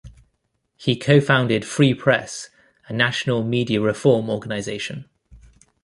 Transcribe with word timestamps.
He 0.77 0.95
co-founded 0.95 1.63
Free 1.63 1.93
Press, 1.93 2.49
a 2.87 2.93
national 2.93 3.43
media 3.43 3.79
reform 3.79 4.31
organization. 4.31 5.07